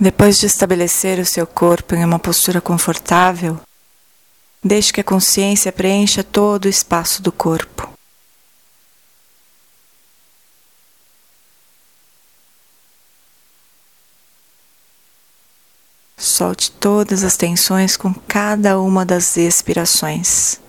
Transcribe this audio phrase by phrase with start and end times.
[0.00, 3.60] Depois de estabelecer o seu corpo em uma postura confortável,
[4.62, 7.92] deixe que a consciência preencha todo o espaço do corpo.
[16.16, 20.60] Solte todas as tensões com cada uma das expirações.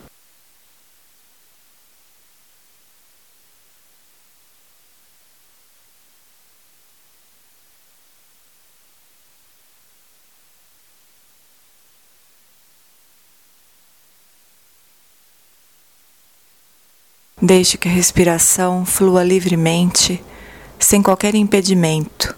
[17.41, 20.21] Deixe que a respiração flua livremente,
[20.77, 22.35] sem qualquer impedimento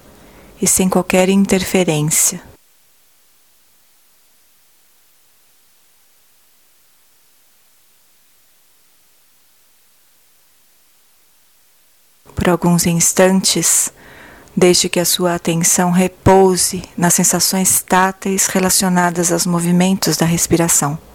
[0.61, 2.41] e sem qualquer interferência.
[12.35, 13.91] Por alguns instantes,
[14.55, 21.10] deixe que a sua atenção repouse nas sensações táteis relacionadas aos movimentos da respiração.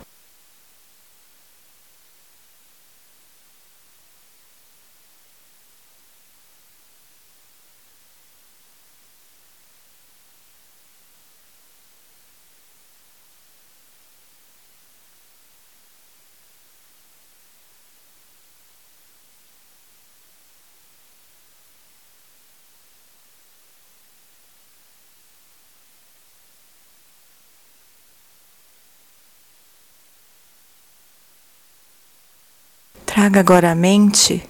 [33.16, 34.46] Traga agora à mente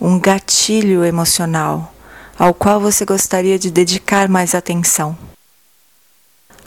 [0.00, 1.94] um gatilho emocional
[2.36, 5.16] ao qual você gostaria de dedicar mais atenção.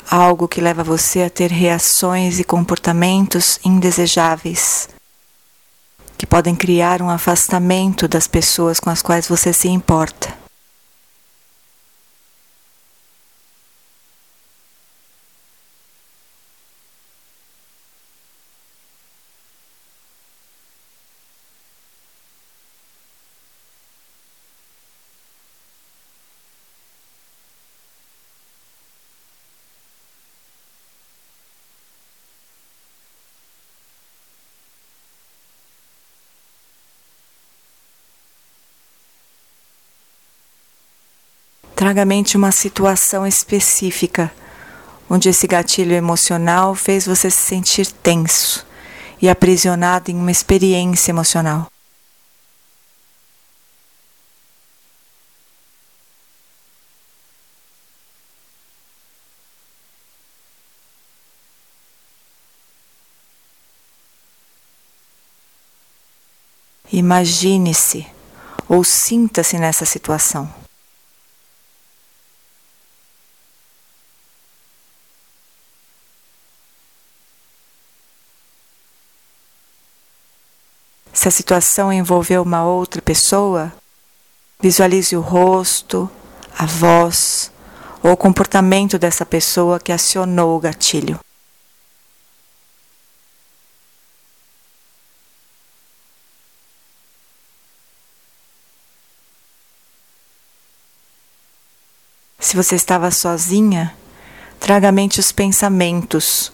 [0.09, 4.87] Algo que leva você a ter reações e comportamentos indesejáveis,
[6.17, 10.42] que podem criar um afastamento das pessoas com as quais você se importa.
[41.83, 44.33] Traga à mente uma situação específica
[45.09, 48.65] onde esse gatilho emocional fez você se sentir tenso
[49.21, 51.67] e aprisionado em uma experiência emocional.
[66.93, 68.07] Imagine-se
[68.69, 70.62] ou sinta-se nessa situação.
[81.23, 83.71] Se a situação envolveu uma outra pessoa,
[84.59, 86.11] visualize o rosto,
[86.53, 87.49] a voz
[88.03, 91.17] ou o comportamento dessa pessoa que acionou o gatilho.
[102.37, 103.95] Se você estava sozinha,
[104.59, 106.51] traga à mente os pensamentos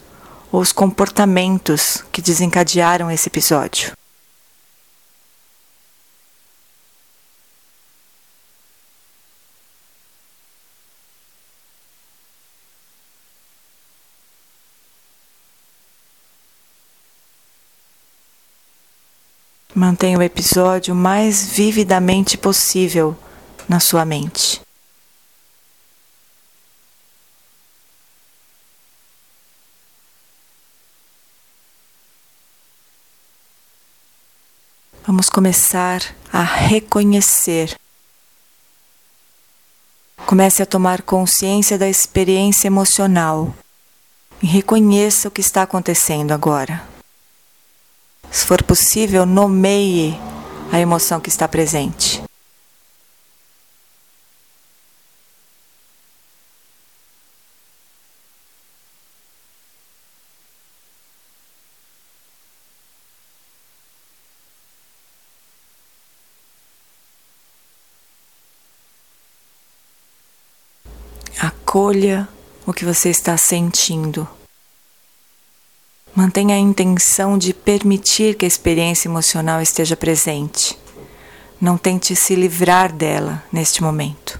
[0.52, 3.99] ou os comportamentos que desencadearam esse episódio.
[19.80, 23.16] Mantenha o episódio o mais vividamente possível
[23.66, 24.60] na sua mente.
[35.06, 37.74] Vamos começar a reconhecer.
[40.26, 43.54] Comece a tomar consciência da experiência emocional
[44.42, 46.89] e reconheça o que está acontecendo agora.
[48.30, 50.16] Se for possível, nomeie
[50.72, 52.22] a emoção que está presente.
[71.38, 72.28] Acolha
[72.66, 74.28] o que você está sentindo.
[76.22, 80.78] Mantenha a intenção de permitir que a experiência emocional esteja presente.
[81.58, 84.38] Não tente se livrar dela neste momento.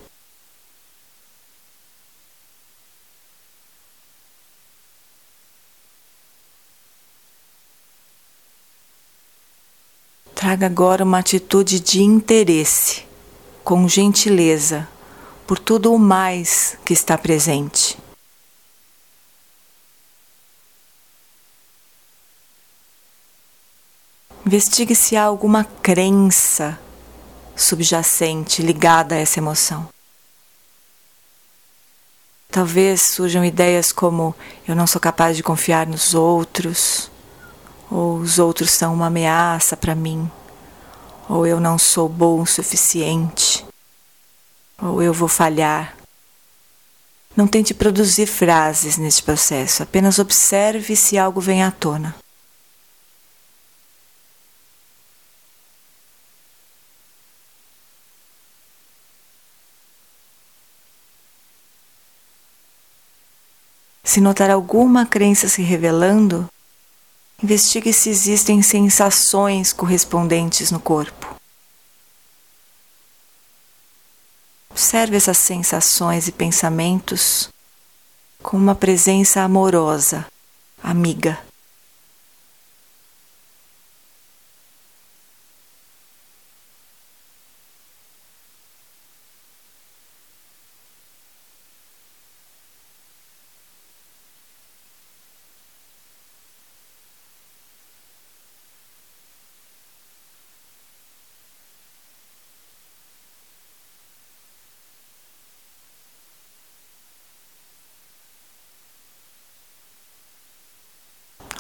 [10.35, 13.07] Traga agora uma atitude de interesse,
[13.65, 14.87] com gentileza,
[15.47, 17.97] por tudo o mais que está presente.
[24.53, 26.77] Investigue se há alguma crença
[27.55, 29.89] subjacente ligada a essa emoção.
[32.51, 34.35] Talvez surjam ideias como
[34.67, 37.09] eu não sou capaz de confiar nos outros,
[37.89, 40.29] ou os outros são uma ameaça para mim,
[41.29, 43.65] ou eu não sou bom o suficiente,
[44.83, 45.97] ou eu vou falhar.
[47.37, 52.17] Não tente produzir frases neste processo, apenas observe se algo vem à tona.
[64.11, 66.51] Se notar alguma crença se revelando,
[67.41, 71.33] investigue se existem sensações correspondentes no corpo.
[74.69, 77.51] Observe essas sensações e pensamentos
[78.43, 80.27] com uma presença amorosa,
[80.83, 81.39] amiga.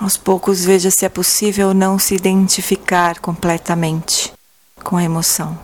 [0.00, 4.32] Aos poucos veja se é possível não se identificar completamente
[4.82, 5.58] com a emoção.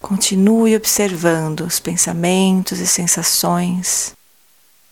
[0.00, 4.14] Continue observando os pensamentos e sensações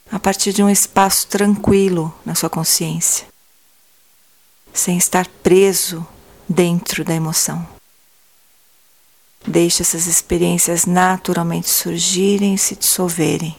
[0.08, 3.26] a partir de um espaço tranquilo na sua consciência,
[4.72, 6.06] sem estar preso
[6.48, 7.77] dentro da emoção.
[9.48, 13.56] Deixe essas experiências naturalmente surgirem e se dissolverem.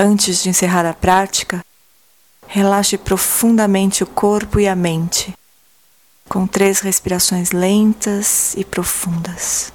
[0.00, 1.60] Antes de encerrar a prática,
[2.46, 5.34] relaxe profundamente o corpo e a mente,
[6.28, 9.72] com três respirações lentas e profundas.